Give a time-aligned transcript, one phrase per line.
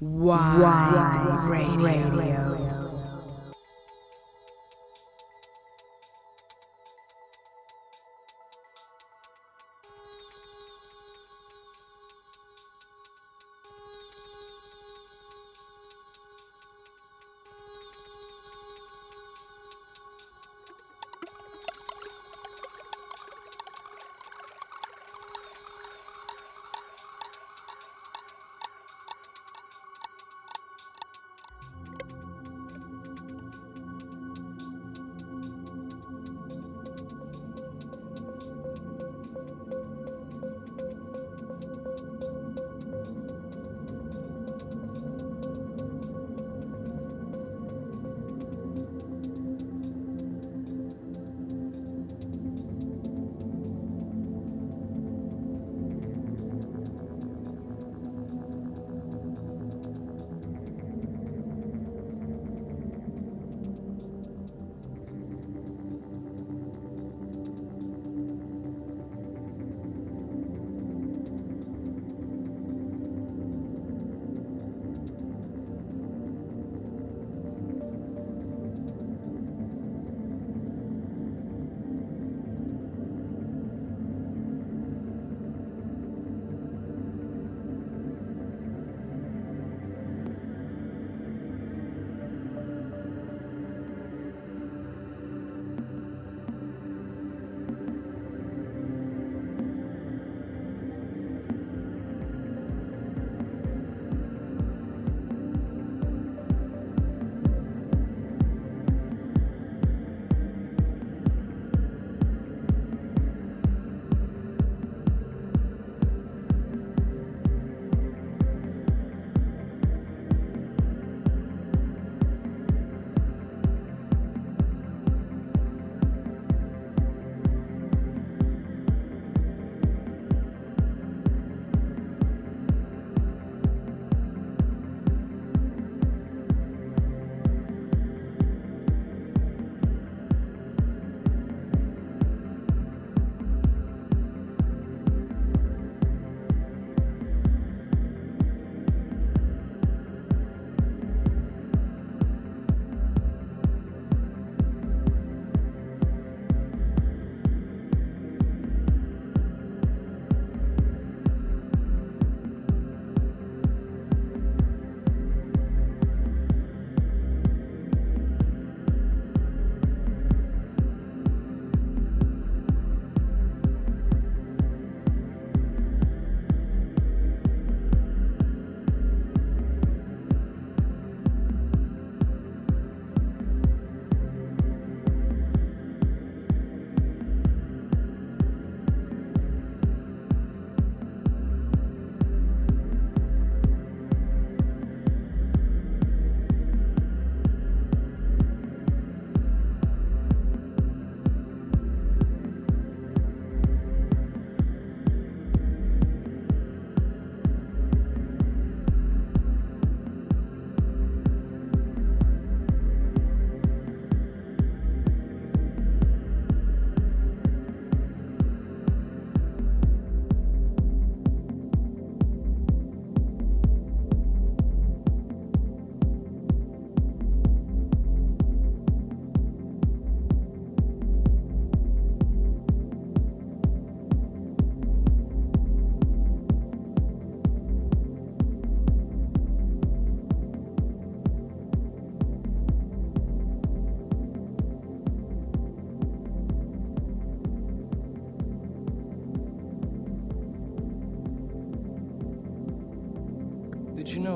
[0.00, 1.48] Wide,
[1.80, 2.56] radio.
[2.56, 2.77] Did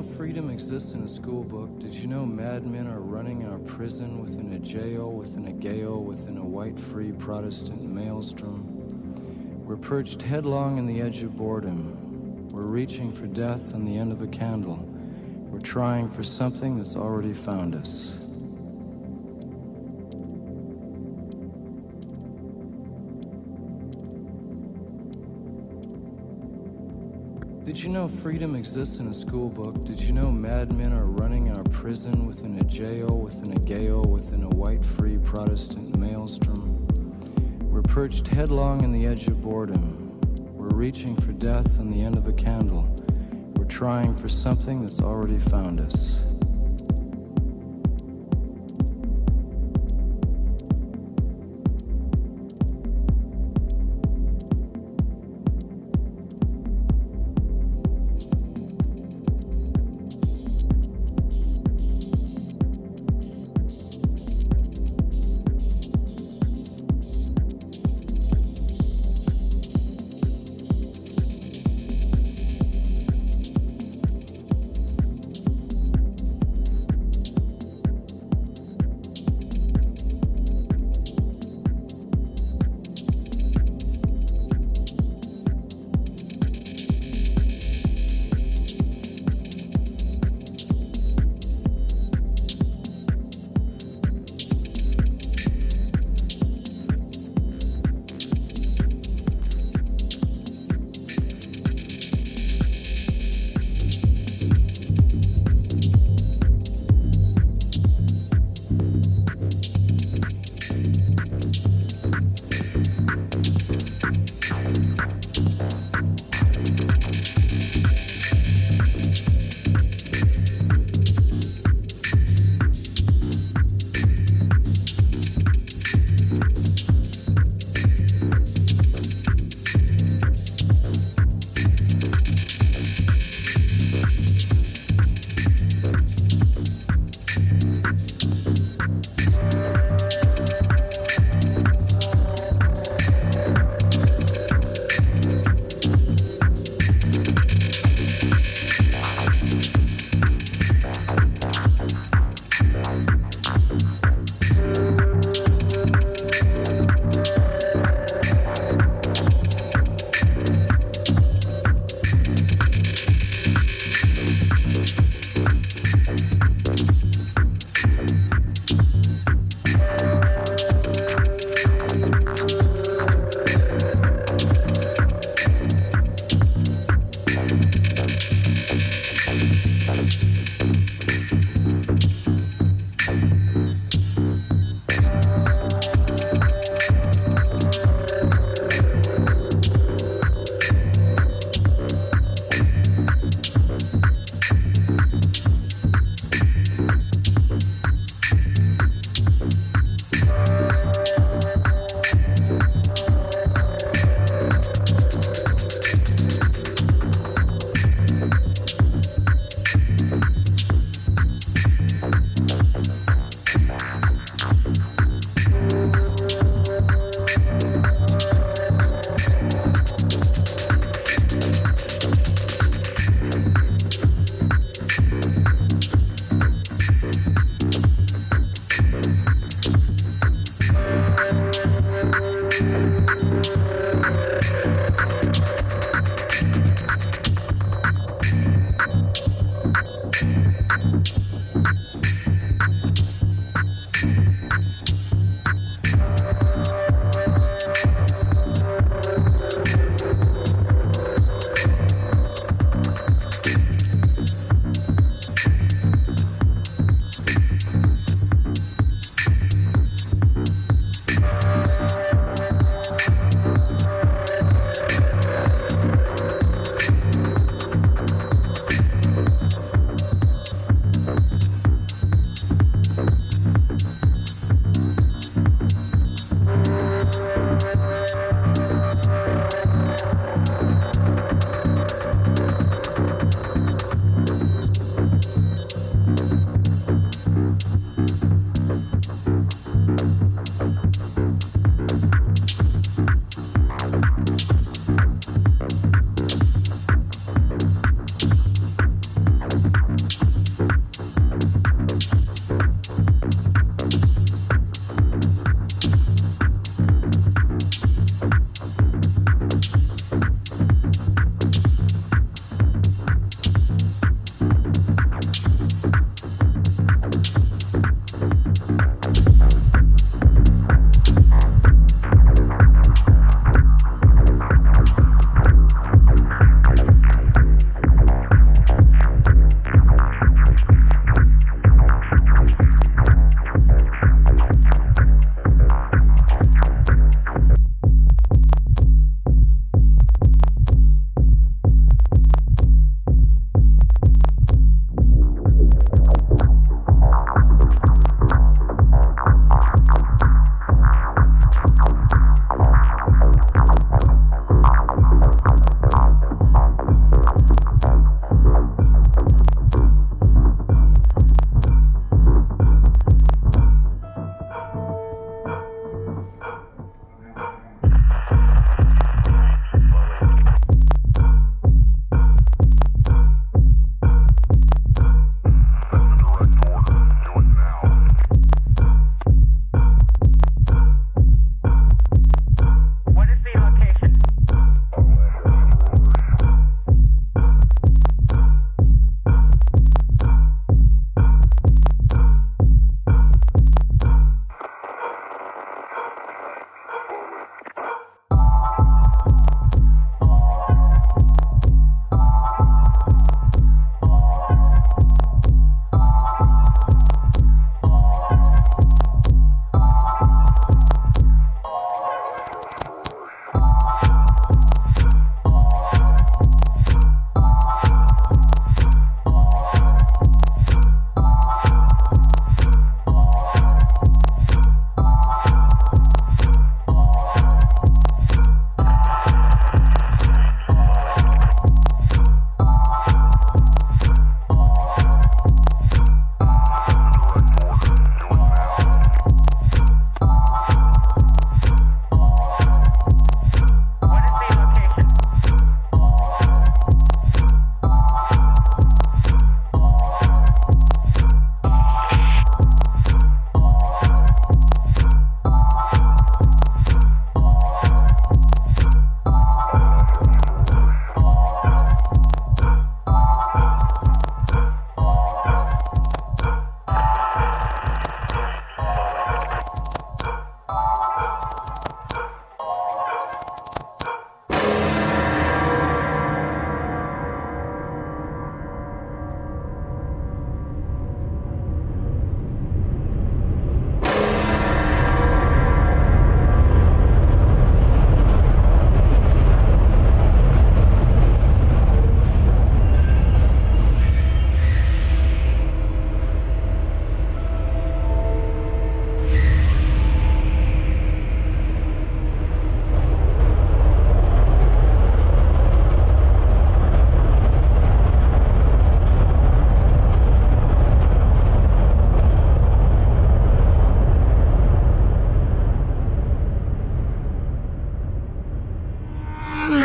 [0.03, 1.79] freedom exists in a school book?
[1.79, 6.37] Did you know madmen are running our prison within a jail, within a gale, within
[6.37, 9.65] a white free Protestant maelstrom?
[9.67, 12.49] We're perched headlong in the edge of boredom.
[12.49, 14.85] We're reaching for death on the end of a candle.
[15.50, 18.22] We're trying for something that's already found us.
[27.82, 29.84] Did you know freedom exists in a school book?
[29.84, 34.44] Did you know madmen are running our prison within a jail, within a gale, within
[34.44, 36.87] a white free Protestant maelstrom?
[37.69, 40.17] We're perched headlong in the edge of boredom.
[40.55, 42.87] We're reaching for death on the end of a candle.
[43.56, 46.25] We're trying for something that's already found us.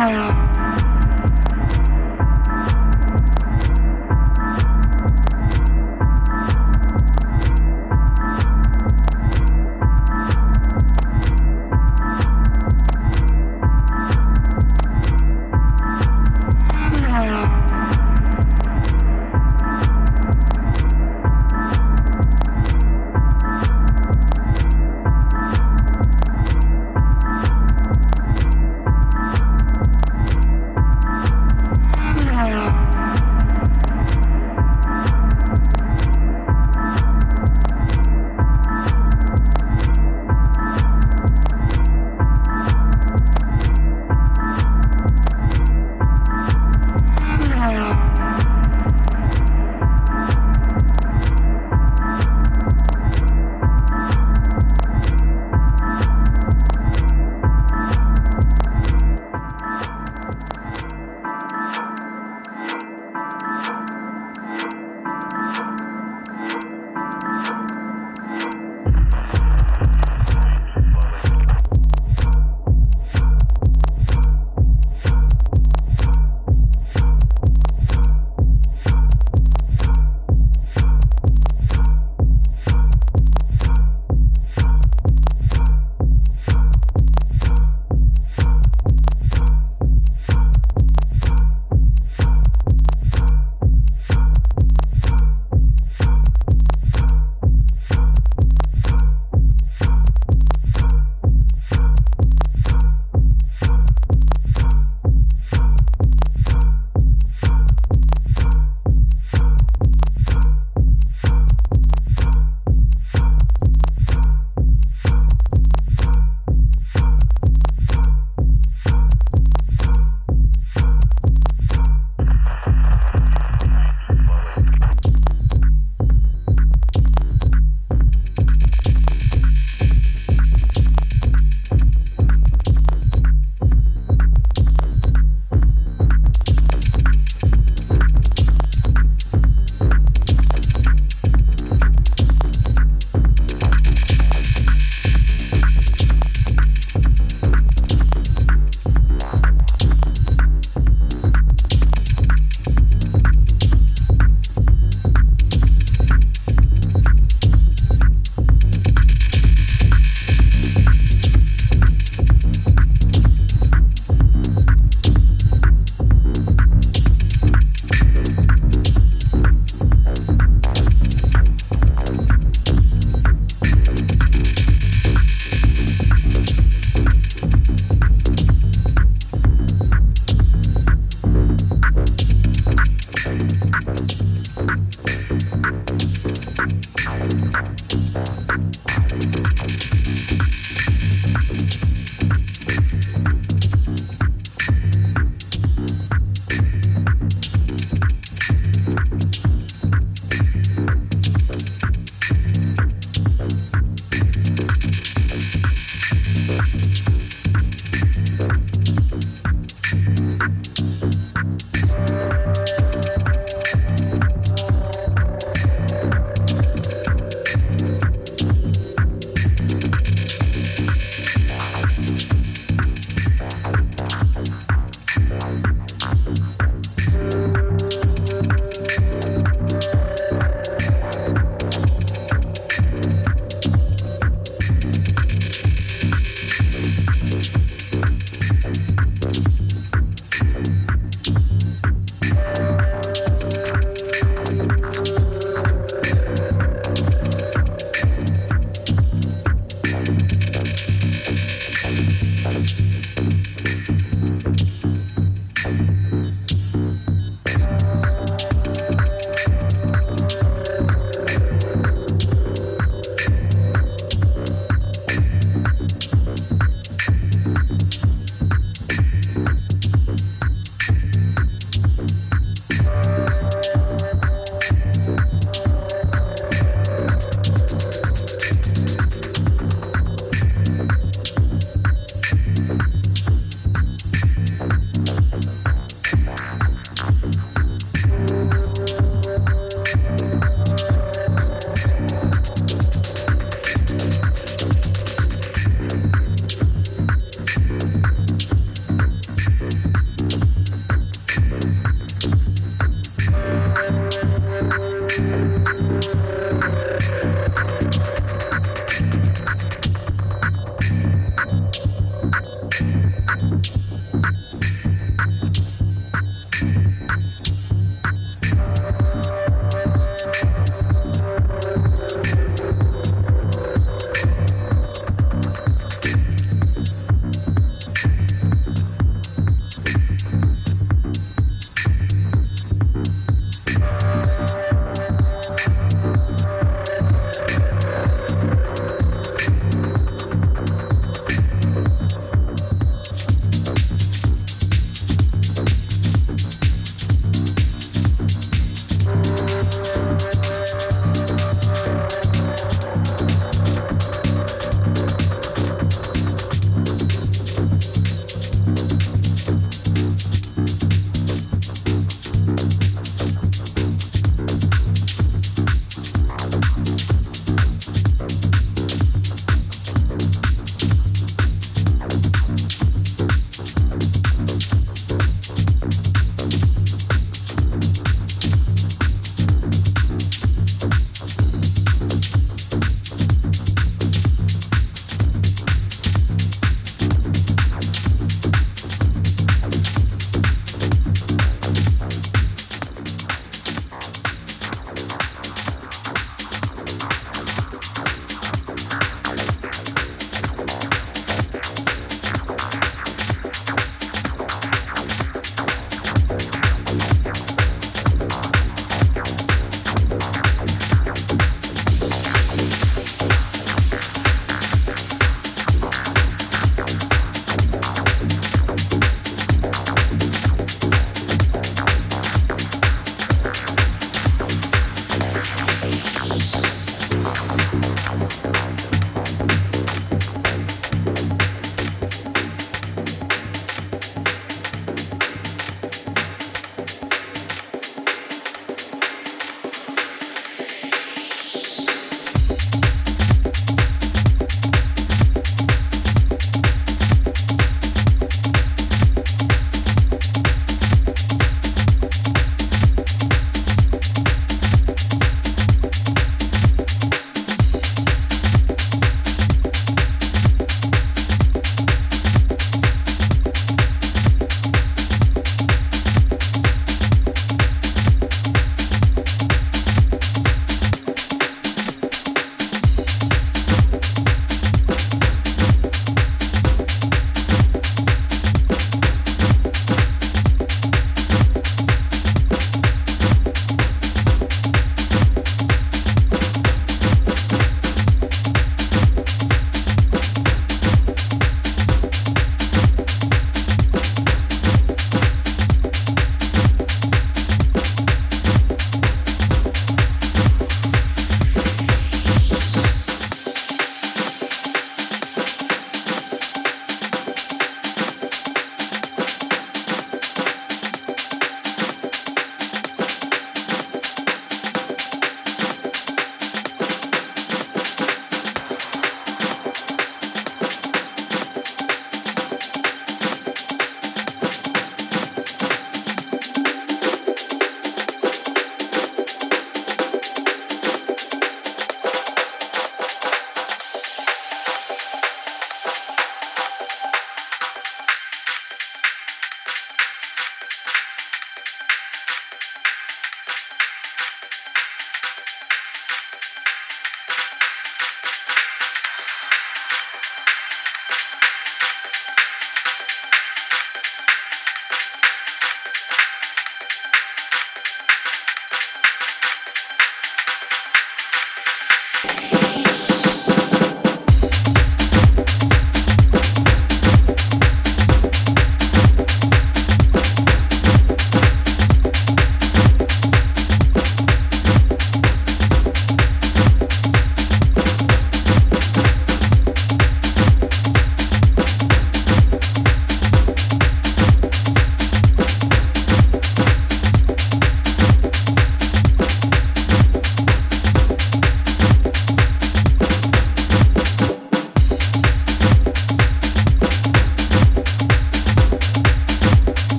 [0.00, 0.49] Bye.